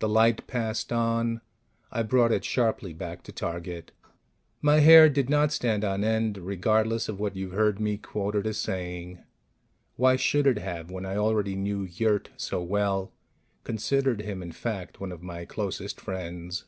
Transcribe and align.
The 0.00 0.08
light 0.08 0.48
passed 0.48 0.92
on. 0.92 1.40
I 1.92 2.02
brought 2.02 2.32
it 2.32 2.44
sharply 2.44 2.92
back 2.92 3.22
to 3.22 3.30
target. 3.32 3.92
My 4.60 4.80
hair 4.80 5.08
did 5.08 5.30
not 5.30 5.52
stand 5.52 5.84
on 5.84 6.02
end, 6.02 6.36
regardless 6.38 7.08
of 7.08 7.20
what 7.20 7.36
you've 7.36 7.52
heard 7.52 7.78
me 7.78 7.96
quoted 7.96 8.44
as 8.44 8.58
saying. 8.58 9.22
Why 9.94 10.16
should 10.16 10.48
it 10.48 10.58
have, 10.58 10.90
when 10.90 11.06
I 11.06 11.14
already 11.16 11.54
knew 11.54 11.84
Yurt 11.84 12.30
so 12.36 12.60
well 12.60 13.12
considered 13.62 14.22
him, 14.22 14.42
in 14.42 14.50
fact, 14.50 14.98
one 14.98 15.12
of 15.12 15.22
my 15.22 15.44
closest 15.44 16.00
friends? 16.00 16.64